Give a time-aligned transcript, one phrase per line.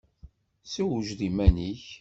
[0.73, 1.83] Sewjed iman-ik!